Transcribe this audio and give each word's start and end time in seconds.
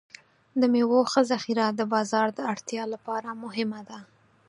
د 0.59 0.61
میوو 0.73 0.99
ښه 1.11 1.21
ذخیره 1.31 1.65
د 1.73 1.81
بازار 1.93 2.27
د 2.33 2.39
اړتیا 2.51 2.83
لپاره 2.93 3.29
مهمه 3.43 3.81
ده. 3.89 3.99